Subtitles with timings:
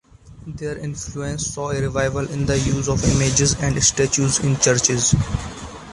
[0.47, 5.13] Their influence saw a revival in the use of images and statues in churches.